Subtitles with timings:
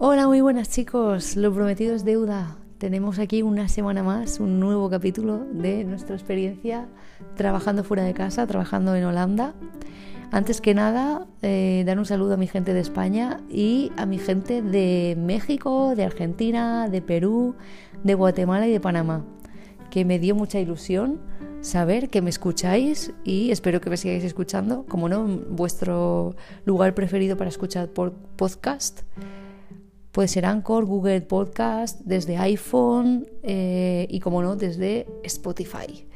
[0.00, 2.56] Hola, muy buenas chicos, lo prometido es deuda.
[2.78, 6.86] Tenemos aquí una semana más, un nuevo capítulo de nuestra experiencia
[7.34, 9.54] trabajando fuera de casa, trabajando en Holanda.
[10.30, 14.18] Antes que nada, eh, dar un saludo a mi gente de España y a mi
[14.18, 17.56] gente de México, de Argentina, de Perú,
[18.04, 19.24] de Guatemala y de Panamá,
[19.90, 21.18] que me dio mucha ilusión
[21.60, 27.36] saber que me escucháis y espero que me sigáis escuchando, como no, vuestro lugar preferido
[27.36, 29.00] para escuchar por podcast.
[30.18, 36.08] Puede ser Anchor, Google Podcast, desde iPhone eh, y, como no, desde Spotify.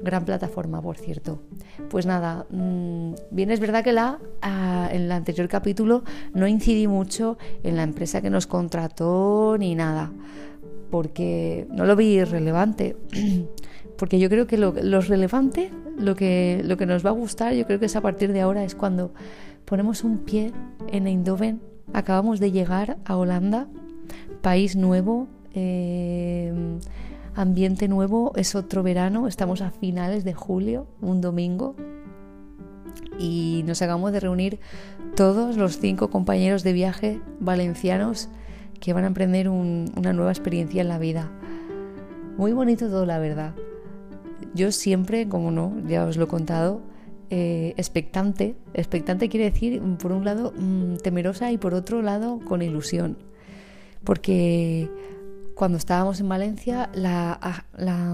[0.00, 1.42] Gran plataforma, por cierto.
[1.90, 6.86] Pues nada, mm, bien es verdad que la, ah, en el anterior capítulo no incidí
[6.86, 10.12] mucho en la empresa que nos contrató ni nada,
[10.92, 12.94] porque no lo vi relevante.
[13.98, 17.66] porque yo creo que lo, relevante, lo que, lo que nos va a gustar, yo
[17.66, 19.12] creo que es a partir de ahora, es cuando
[19.64, 20.52] ponemos un pie
[20.92, 23.66] en Eindhoven, acabamos de llegar a Holanda,
[24.40, 26.52] país nuevo, eh,
[27.34, 31.76] ambiente nuevo, es otro verano, estamos a finales de julio, un domingo,
[33.18, 34.60] y nos acabamos de reunir
[35.14, 38.28] todos los cinco compañeros de viaje valencianos
[38.80, 41.30] que van a emprender una nueva experiencia en la vida.
[42.36, 43.54] Muy bonito todo, la verdad.
[44.54, 46.80] Yo siempre, como no, ya os lo he contado,
[47.34, 48.56] eh, expectante.
[48.74, 53.16] Expectante quiere decir, por un lado, mm, temerosa y por otro lado, con ilusión.
[54.04, 54.90] Porque
[55.54, 57.64] cuando estábamos en Valencia, la,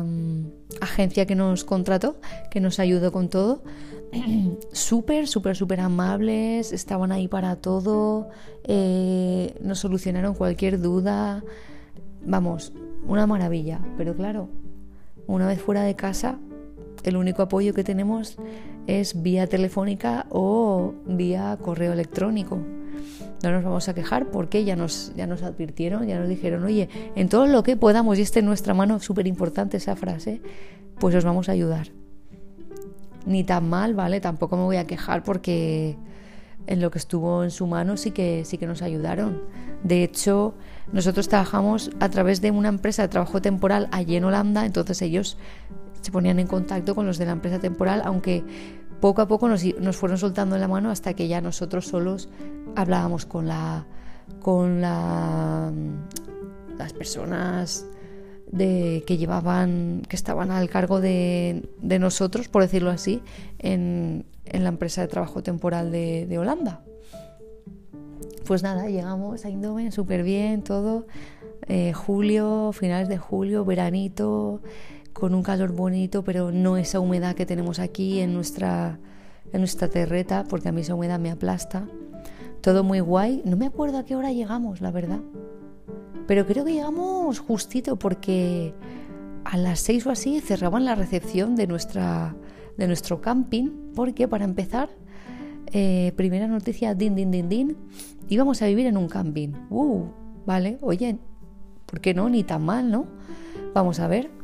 [0.04, 0.44] mm,
[0.80, 3.64] agencia que nos contrató, que nos ayudó con todo,
[4.72, 8.28] súper, súper, súper amables, estaban ahí para todo,
[8.62, 11.42] eh, nos solucionaron cualquier duda.
[12.24, 12.72] Vamos,
[13.04, 13.80] una maravilla.
[13.96, 14.48] Pero claro,
[15.26, 16.38] una vez fuera de casa,
[17.04, 18.36] el único apoyo que tenemos
[18.86, 22.58] es vía telefónica o vía correo electrónico.
[23.42, 26.88] No nos vamos a quejar porque ya nos, ya nos advirtieron, ya nos dijeron, oye,
[27.14, 30.40] en todo lo que podamos, y esté en nuestra mano, súper importante esa frase,
[30.98, 31.88] pues os vamos a ayudar.
[33.26, 34.20] Ni tan mal, ¿vale?
[34.20, 35.96] Tampoco me voy a quejar porque
[36.66, 39.42] en lo que estuvo en su mano sí que, sí que nos ayudaron.
[39.84, 40.54] De hecho,
[40.92, 45.38] nosotros trabajamos a través de una empresa de trabajo temporal allí en Holanda, entonces ellos
[46.00, 48.44] se ponían en contacto con los de la empresa temporal, aunque
[49.00, 49.62] poco a poco nos,
[49.96, 52.28] fueron soltando la mano hasta que ya nosotros solos
[52.74, 53.86] hablábamos con la
[54.40, 55.72] con la,
[56.76, 57.86] las personas
[58.56, 63.22] que llevaban, que estaban al cargo de, de nosotros, por decirlo así,
[63.58, 66.82] en, en, la empresa de trabajo temporal de, Holanda.
[68.46, 71.06] Pues nada, llegamos a Indomen súper bien, todo.
[71.66, 74.62] Eh, julio, finales de julio, veranito,
[75.18, 79.00] con un calor bonito, pero no esa humedad que tenemos aquí en nuestra,
[79.52, 81.88] en nuestra terreta, porque a mí esa humedad me aplasta.
[82.60, 83.42] Todo muy guay.
[83.44, 85.18] No me acuerdo a qué hora llegamos, la verdad.
[86.28, 88.74] Pero creo que llegamos justito porque
[89.44, 92.36] a las seis o así cerraban la recepción de, nuestra,
[92.76, 94.88] de nuestro camping, porque para empezar,
[95.72, 97.76] eh, primera noticia, din, din, din, din,
[98.28, 99.48] íbamos a vivir en un camping.
[99.68, 100.04] Uh,
[100.46, 101.18] vale, oye,
[101.86, 102.28] ¿por qué no?
[102.28, 103.06] Ni tan mal, ¿no?
[103.74, 104.37] Vamos a ver.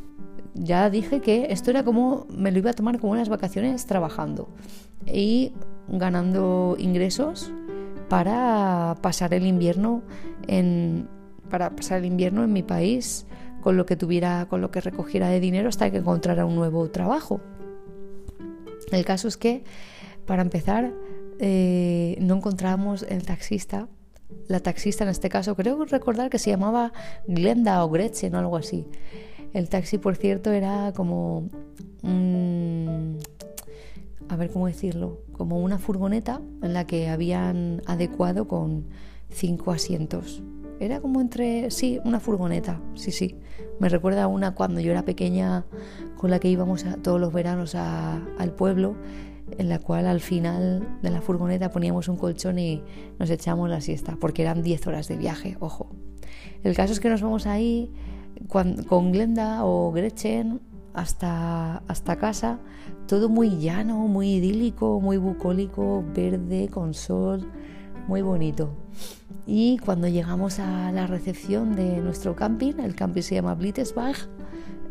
[0.54, 4.48] Ya dije que esto era como, me lo iba a tomar como unas vacaciones trabajando
[5.06, 5.52] y
[5.88, 7.52] ganando ingresos
[8.08, 10.02] para pasar el invierno
[10.46, 11.08] en,
[11.50, 13.26] para pasar el invierno en mi país
[13.62, 16.88] con lo que tuviera, con lo que recogiera de dinero hasta que encontrara un nuevo
[16.90, 17.40] trabajo.
[18.92, 19.64] El caso es que,
[20.26, 20.92] para empezar,
[21.40, 23.88] eh, no encontrábamos el taxista.
[24.48, 26.92] La taxista en este caso, creo recordar que se llamaba
[27.26, 28.86] Glenda o Gretchen o algo así.
[29.54, 31.48] El taxi, por cierto, era como...
[34.28, 38.84] a ver cómo decirlo, como una furgoneta en la que habían adecuado con
[39.30, 40.42] cinco asientos.
[40.80, 43.36] Era como entre, sí, una furgoneta, sí, sí.
[43.78, 45.64] Me recuerda a una cuando yo era pequeña
[46.16, 48.96] con la que íbamos a, todos los veranos al pueblo
[49.56, 52.82] en la cual al final de la furgoneta poníamos un colchón y
[53.20, 55.90] nos echábamos la siesta, porque eran 10 horas de viaje, ojo.
[56.64, 57.92] El caso es que nos vamos ahí
[58.48, 60.60] con Glenda o Gretchen
[60.94, 62.58] hasta, hasta casa,
[63.06, 67.50] todo muy llano, muy idílico, muy bucólico, verde, con sol,
[68.06, 68.70] muy bonito.
[69.46, 74.16] Y cuando llegamos a la recepción de nuestro camping, el camping se llama Blitzbach,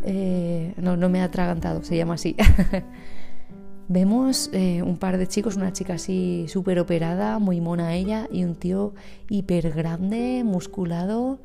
[0.04, 2.36] eh, no, no me ha atragantado, se llama así.
[3.88, 8.44] Vemos eh, un par de chicos, una chica así súper operada, muy mona ella, y
[8.44, 8.94] un tío
[9.30, 11.40] hiper grande, musculado,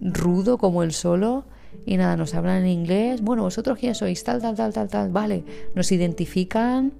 [0.00, 1.44] rudo como el solo.
[1.86, 3.22] Y nada, nos hablan en inglés.
[3.22, 5.10] Bueno, vosotros quién sois, tal, tal, tal, tal, tal.
[5.10, 6.92] Vale, nos identifican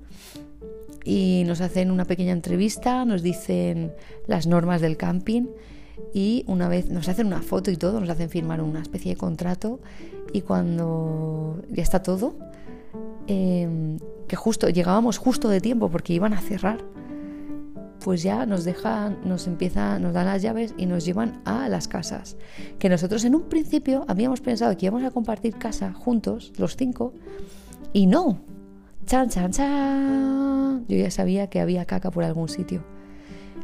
[1.04, 3.92] y nos hacen una pequeña entrevista, nos dicen
[4.26, 5.46] las normas del camping.
[6.14, 9.18] y una vez nos hacen una foto y todo, nos hacen firmar una especie de
[9.18, 9.80] contrato
[10.32, 12.36] y cuando ya está todo,
[13.26, 13.98] em,
[14.28, 16.78] que justo llegábamos justo de tiempo porque iban a cerrar,
[18.02, 21.88] pues ya nos dejan, nos empieza, nos dan las llaves y nos llevan a las
[21.88, 22.36] casas.
[22.78, 27.12] Que nosotros en un principio habíamos pensado que íbamos a compartir casa juntos, los cinco,
[27.92, 28.40] y no.
[29.06, 30.84] Chan, chan, chan.
[30.88, 32.84] Yo ya sabía que había caca por algún sitio.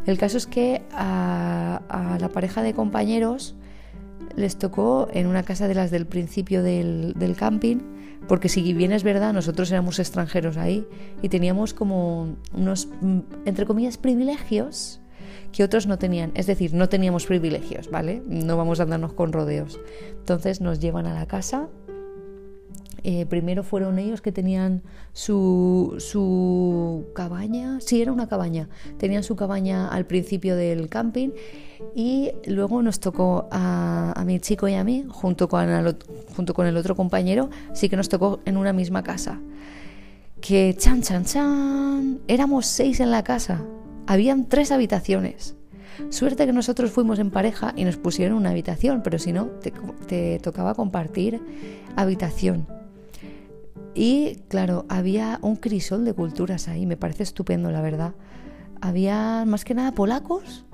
[0.07, 1.81] El caso es que a,
[2.21, 3.55] la pareja de compañeros
[4.37, 7.79] les tocó en una casa de las del principio del, camping,
[8.29, 10.87] porque si bien es verdad, nosotros éramos extranjeros ahí
[11.23, 15.01] y teníamos como unos, mm, entre comillas, privilegios
[15.53, 16.33] que otros no tenían.
[16.35, 18.23] Es decir, no teníamos privilegios, ¿vale?
[18.27, 19.79] No vamos a andarnos con rodeos.
[20.11, 21.69] Entonces nos llevan a la casa
[23.07, 29.37] eh, primero fueron ellos que tenían su, su cabaña, sí, era una cabaña, tenían su
[29.37, 31.29] cabaña al principio del camping
[31.95, 35.99] y luego nos tocó a, mi chico y a mí, junto con, el,
[36.35, 39.39] junto con el otro compañero, sí que nos tocó en una misma casa.
[40.41, 43.63] Que chan, chan, chan, éramos seis en la casa,
[44.07, 45.57] habían tres habitaciones.
[46.09, 49.51] Suerte que nosotros fuimos en pareja y nos pusieron una habitación, pero si no,
[50.09, 51.43] te tocaba compartir
[51.97, 52.67] habitación.
[53.95, 58.15] Y claro, había un crisol de culturas ahí, me parece estupendo, la verdad.
[58.81, 60.65] Había más que nada polacos.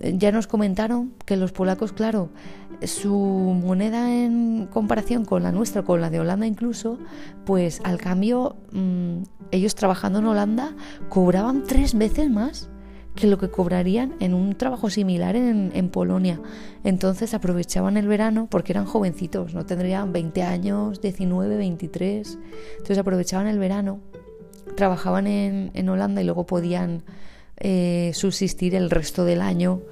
[0.00, 2.28] Ya nos comentaron que los polacos, claro,
[2.82, 6.98] su moneda en comparación con la nuestra, con la de Holanda incluso,
[7.46, 10.74] pues al cambio, mm, ellos trabajando en Holanda
[11.08, 12.68] cobraban tres veces más
[13.14, 16.40] que lo que cobrarían en un trabajo similar en, Polonia.
[16.82, 22.38] Entonces aprovechaban el verano porque eran jovencitos, no tendrían 20 años, 19, 23.
[22.72, 24.00] Entonces aprovechaban el verano,
[24.76, 27.04] trabajaban en, en Holanda y luego podían
[27.58, 29.82] eh, subsistir el resto del año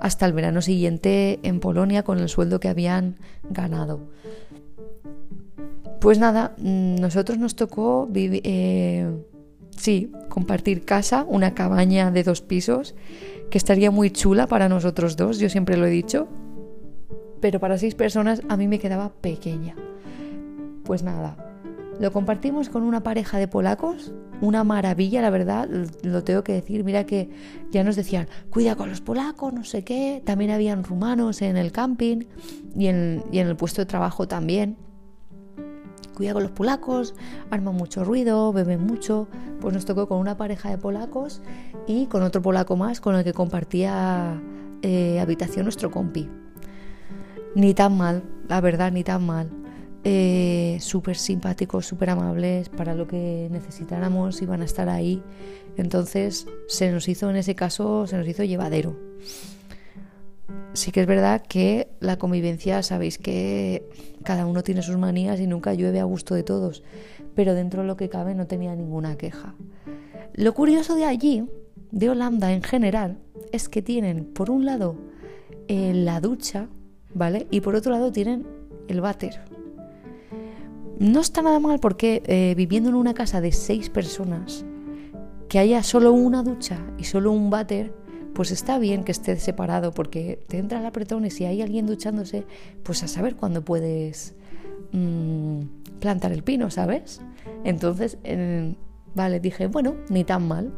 [0.00, 3.16] hasta el verano siguiente en Polonia con el sueldo que habían
[3.50, 4.00] ganado.
[6.00, 8.40] Pues nada, mm, nosotros nos tocó vivir...
[8.44, 9.26] Eh,
[9.80, 12.94] Sí, compartir casa, una cabaña de dos pisos,
[13.48, 16.28] que estaría muy chula para nosotros dos, yo siempre lo he dicho.
[17.40, 19.74] Pero para seis personas a mí me quedaba pequeña.
[20.84, 21.34] Pues nada,
[21.98, 24.12] lo compartimos con una pareja de polacos,
[24.42, 25.66] una maravilla, la verdad,
[26.02, 26.84] lo tengo que decir.
[26.84, 27.30] Mira que
[27.70, 30.20] ya nos decían, cuida con los polacos, no sé qué.
[30.26, 32.26] También habían rumanos en el camping
[32.76, 34.76] y en, y en el puesto de trabajo también
[36.20, 37.14] cuida con los polacos,
[37.50, 39.26] arman mucho ruido, beben mucho.
[39.58, 41.40] Pues nos tocó con una pareja de polacos
[41.86, 44.38] y con otro polaco más con el que compartía
[44.82, 46.28] eh, habitación nuestro compi.
[47.54, 49.48] Ni tan mal, la verdad, ni tan mal.
[50.04, 55.22] Eh, súper simpáticos, súper amables, para lo que necesitáramos iban a estar ahí.
[55.78, 58.94] Entonces se nos hizo, en ese caso, se nos hizo llevadero
[60.72, 63.88] sí que es verdad que la convivencia, sabéis que
[64.24, 66.82] cada uno tiene sus manías y nunca llueve a gusto de todos,
[67.34, 69.54] pero dentro de lo que cabe no tenía ninguna queja.
[70.34, 71.44] Lo curioso de allí,
[71.90, 73.18] de Holanda en general,
[73.52, 74.96] es que tienen por un lado
[75.68, 76.68] eh, la ducha,
[77.14, 77.46] ¿vale?
[77.50, 78.46] Y por otro lado tienen
[78.88, 79.40] el váter.
[80.98, 84.64] No está nada mal porque eh, viviendo en una casa de seis personas,
[85.48, 87.92] que haya solo una ducha y solo un váter,
[88.34, 91.86] pues está bien que esté separado porque te entra el apretón y si hay alguien
[91.86, 92.44] duchándose,
[92.82, 94.34] pues a saber cuándo puedes
[94.92, 95.60] mm,
[96.00, 97.20] plantar el pino, ¿sabes?
[97.64, 98.18] Entonces,
[99.14, 100.72] vale, dije, bueno, ni tan mal.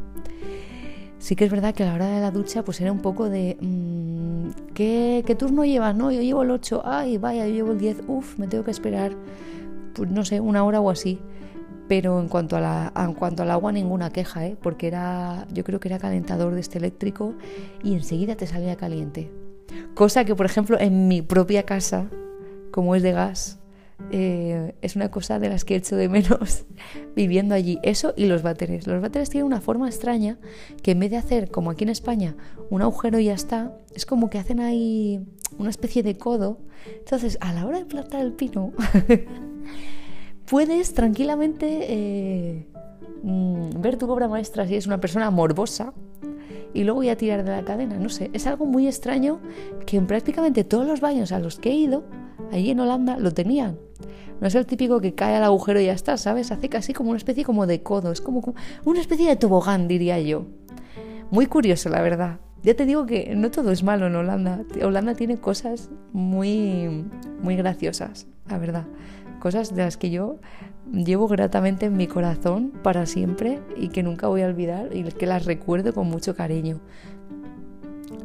[1.18, 3.30] Sí que es verdad que a la hora de la ducha pues era un poco
[3.30, 5.94] de mm, ¿qué, ¿qué, turno llevas?
[5.94, 8.72] No, yo llevo el 8, ay, vaya, yo llevo el 10, uff, me tengo que
[8.72, 9.12] esperar,
[9.94, 11.20] pues no sé, una hora o así
[11.92, 14.56] pero en cuanto, a la, en cuanto al agua ninguna queja, ¿eh?
[14.62, 17.34] porque era, yo creo que era calentador de este eléctrico
[17.84, 19.30] y enseguida te salía caliente.
[19.94, 22.06] Cosa que, por ejemplo, en mi propia casa,
[22.70, 23.58] como es de gas,
[24.10, 26.64] eh, es una cosa de las que he hecho de menos
[27.14, 27.78] viviendo allí.
[27.82, 28.86] Eso y los váteres.
[28.86, 30.38] Los váteres tienen una forma extraña
[30.82, 32.36] que en vez de hacer, como aquí en España,
[32.70, 35.20] un agujero y ya está, es como que hacen ahí
[35.58, 36.58] una especie de codo.
[37.00, 38.72] Entonces, a la hora de plantar el pino...
[40.52, 42.66] puedes tranquilamente eh,
[43.22, 45.94] mm, ver tu obra maestra si es una persona morbosa
[46.74, 47.96] y luego ya tirar de la cadena.
[47.96, 49.40] No sé, es algo muy extraño
[49.86, 52.04] que en prácticamente todos los baños a los que he ido,
[52.52, 53.78] allí en Holanda, lo tenían.
[54.42, 56.52] No es el típico que cae al agujero y ya está, ¿sabes?
[56.52, 58.54] Hace casi como una especie como de codo, es como
[58.84, 60.44] una especie de tobogán, diría yo.
[61.30, 62.40] Muy curioso, la verdad.
[62.62, 64.60] Ya te digo que no todo es malo en Holanda.
[64.82, 67.06] Holanda tiene cosas muy,
[67.40, 68.84] muy graciosas, la verdad
[69.42, 70.36] cosas de las que yo
[70.92, 75.26] llevo gratamente en mi corazón para siempre y que nunca voy a olvidar y que
[75.26, 76.80] las recuerdo con mucho cariño.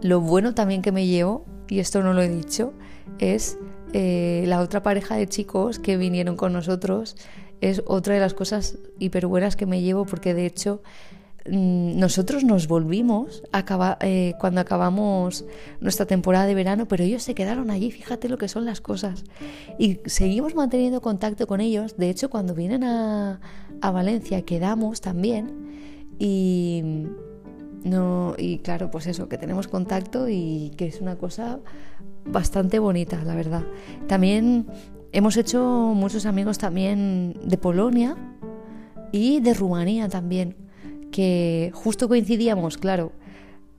[0.04, 2.72] lo bueno también que me llevo, y esto no lo he dicho,
[3.18, 3.58] es
[3.94, 7.16] eh, la otra pareja de chicos que vinieron con nosotros.
[7.62, 10.84] Es otra de las cosas hiper buenas que me llevo porque de hecho
[11.50, 13.44] nosotros nos volvimos
[14.02, 15.46] eh, cuando acabamos
[15.80, 19.24] nuestra temporada de verano, pero ellos se quedaron allí, fíjate lo que son las cosas.
[19.78, 21.98] Y seguimos manteniendo contacto con ellos.
[21.98, 23.40] De hecho, cuando vienen a,
[23.82, 25.68] a Valencia quedamos también.
[26.20, 26.84] Y,
[27.84, 31.60] no, y claro, pues eso, que tenemos contacto y que es una cosa
[32.26, 33.64] bastante bonita, la verdad.
[34.08, 34.68] También
[35.12, 38.16] hemos hecho muchos amigos también de Polonia
[39.12, 40.56] y de Rumanía también,
[41.12, 43.12] que justo coincidíamos, claro.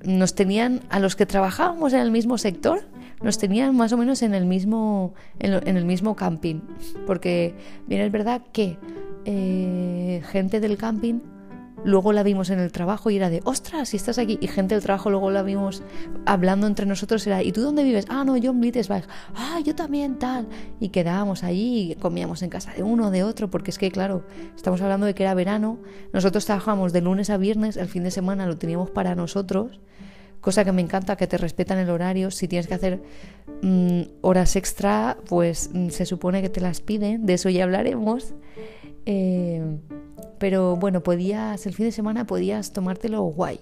[0.04, 2.82] Nos tenían, a los que trabajábamos en el mismo sector,
[3.20, 6.60] nos tenían más o menos en el mismo, en, el mismo camping.
[7.06, 7.54] Porque
[7.86, 8.76] bien es verdad que
[9.24, 11.20] eh, gente del camping
[11.88, 14.38] luego la vimos en el trabajo y era de, ostras, si estás aquí.
[14.40, 15.82] Y gente del trabajo luego la vimos
[16.26, 18.04] hablando entre nosotros, era, ¿y tú dónde vives?
[18.08, 19.08] Ah, no, yo en.
[19.34, 20.46] Ah, yo también tal.
[20.80, 24.24] Y quedábamos allí y comíamos en casa de uno, de otro, porque es que, claro,
[24.54, 25.78] estamos hablando de que era verano.
[26.12, 29.80] Nosotros trabajamos de lunes a viernes, el fin de semana lo teníamos para nosotros.
[30.42, 32.30] Cosa que me encanta, que te respetan el horario.
[32.30, 33.02] Si tienes que hacer
[33.62, 37.24] mm, horas extra, pues mm, se supone que te las piden.
[37.24, 38.34] De eso ya hablaremos.
[39.06, 39.62] Eh,
[40.38, 43.60] pero bueno, podías, el fin de semana podías tomártelo guay.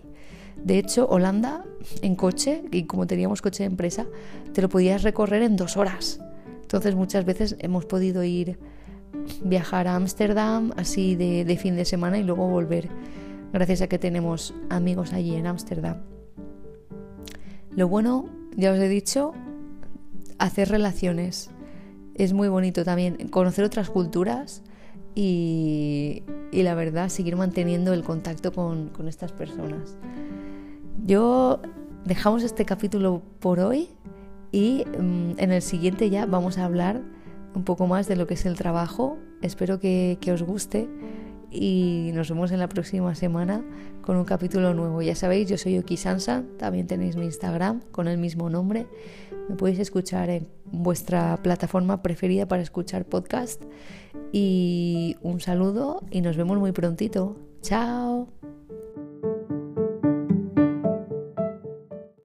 [0.56, 1.64] De hecho, Holanda
[2.02, 4.06] en coche, y como teníamos coche de empresa,
[4.52, 6.20] te lo podías recorrer en dos horas.
[6.62, 8.58] Entonces muchas veces hemos podido ir,
[9.42, 12.88] viajar a Ámsterdam así de, de fin de semana y luego volver,
[13.52, 16.02] gracias a que tenemos amigos allí en Ámsterdam.
[17.70, 19.32] Lo bueno, ya os he dicho,
[20.38, 21.50] hacer relaciones.
[22.14, 24.62] Es muy bonito también conocer otras culturas
[25.16, 29.96] y, la verdad seguir manteniendo el contacto con, estas personas.
[31.04, 31.60] Yo
[32.04, 33.88] dejamos este capítulo por hoy
[34.52, 37.00] y mm, en el siguiente ya vamos a hablar
[37.54, 39.16] un poco más de lo que es el trabajo.
[39.40, 40.88] Espero que, que os guste
[41.50, 43.64] y nos vemos en la próxima semana
[44.02, 45.00] con un capítulo nuevo.
[45.00, 48.86] Ya sabéis, yo soy Oki Sansa, también tenéis mi Instagram con el mismo nombre.
[49.48, 53.62] Me podéis escuchar en vuestra plataforma preferida para escuchar podcast.
[54.32, 57.36] Y un saludo y nos vemos muy prontito.
[57.62, 58.28] Chao.